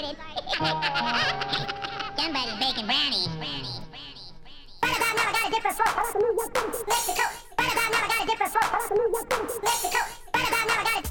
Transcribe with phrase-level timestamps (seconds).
[0.00, 0.16] started.
[2.16, 3.28] Somebody's baking brownies.
[3.36, 3.80] brownies.
[4.82, 5.84] Right about now, I got a different flow.
[6.88, 7.24] Mexico.
[7.58, 8.64] Right about now, I got a different flow.
[9.62, 10.00] Mexico.
[10.34, 11.09] Right about now, I got a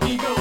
[0.00, 0.33] Conmigo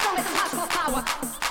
[0.00, 1.41] some hardcore power.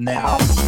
[0.00, 0.59] now.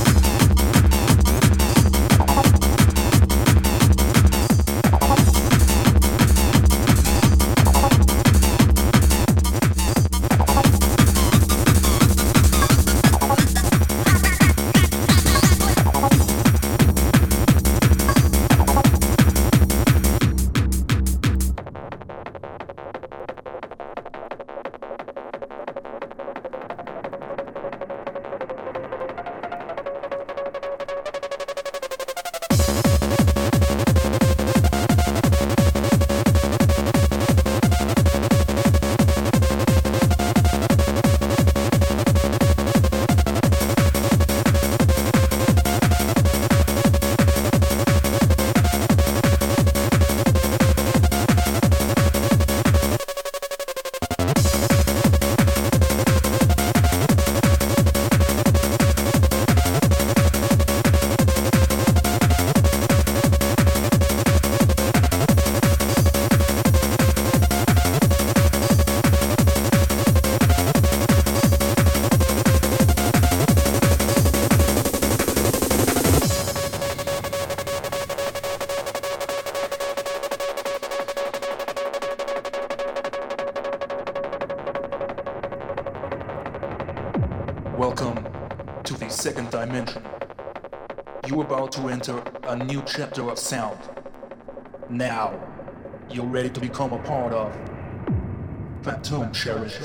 [91.73, 93.79] To enter a new chapter of sound.
[94.91, 95.41] Now,
[96.11, 97.51] you're ready to become a part of
[98.83, 99.79] Phantom Cherish.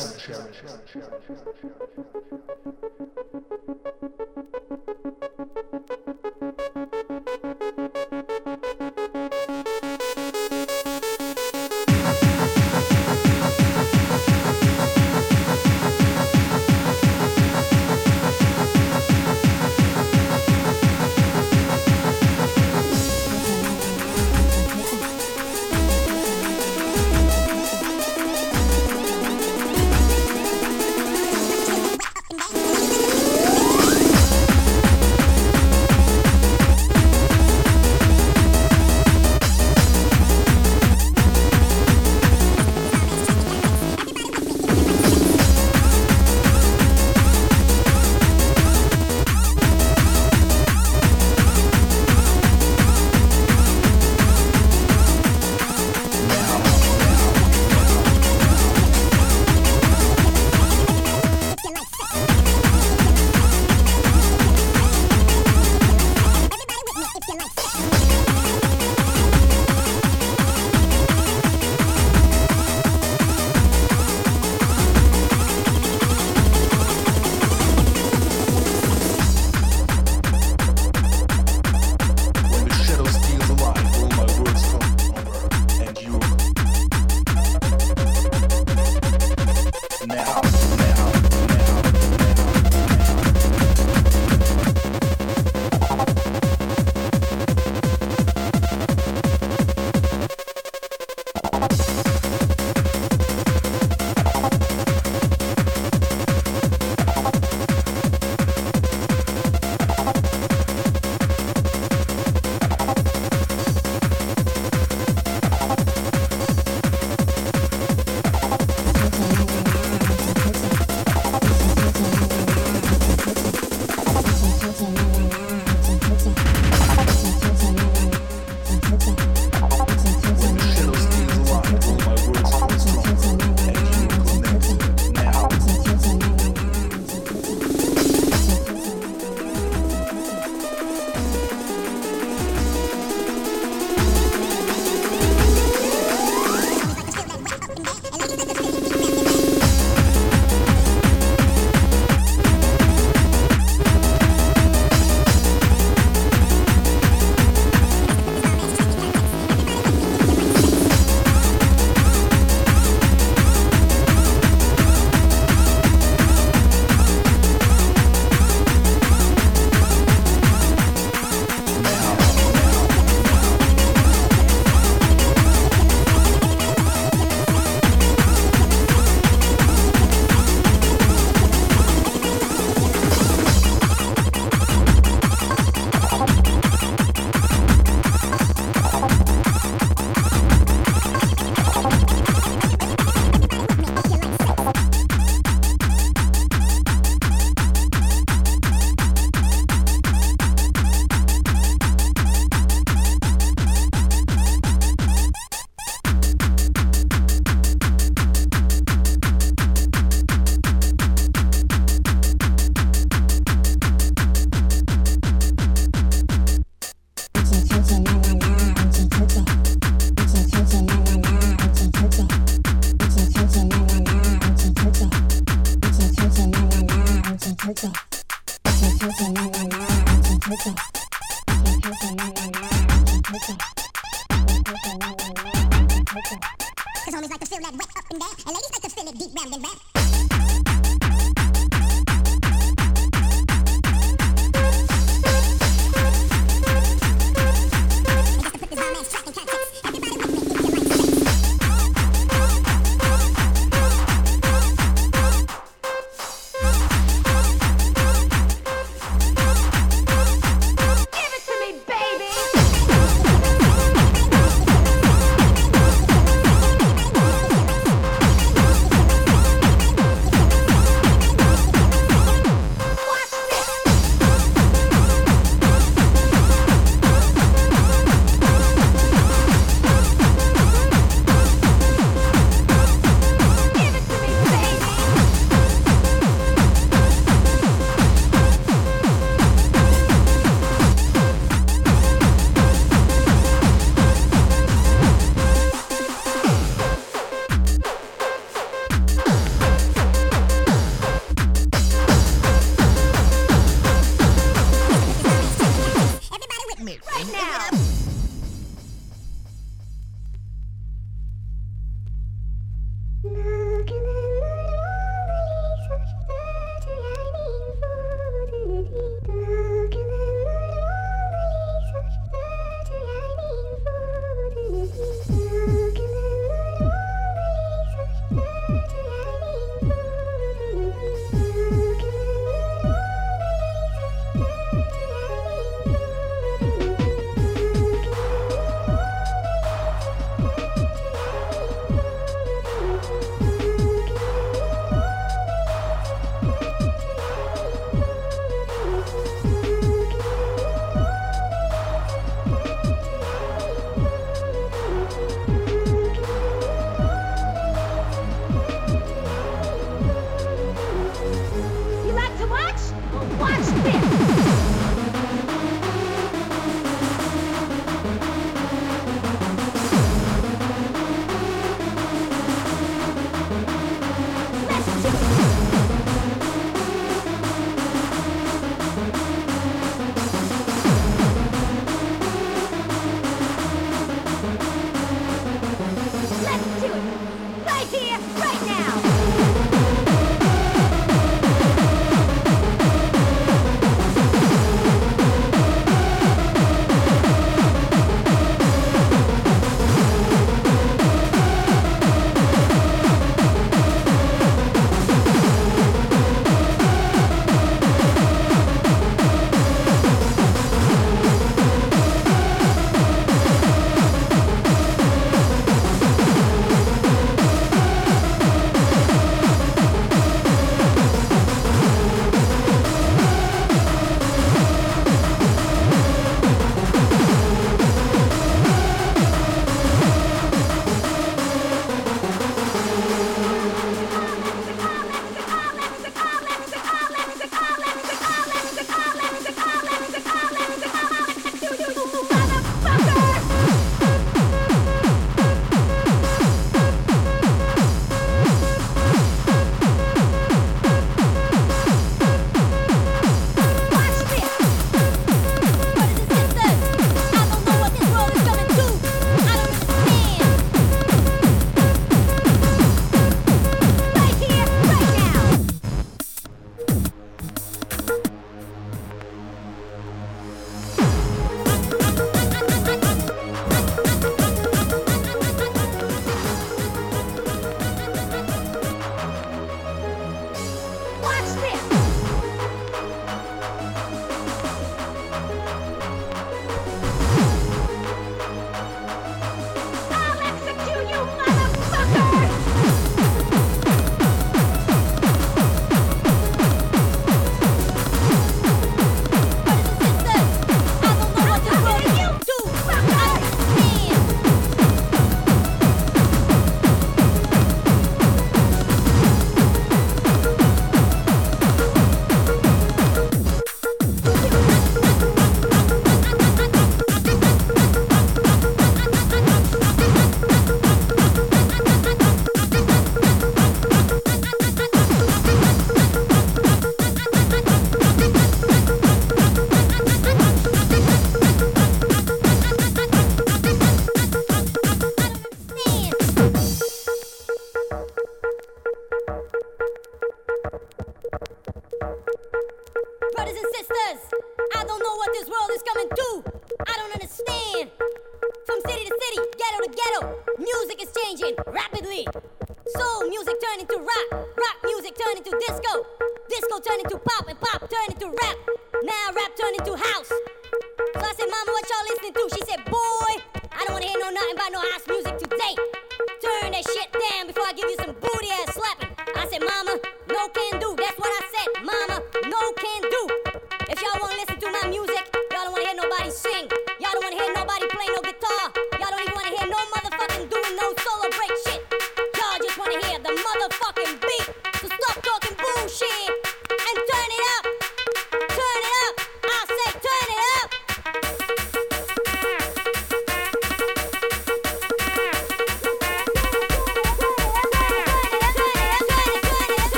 [363.57, 363.96] Yes!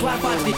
[0.00, 0.52] Clap party.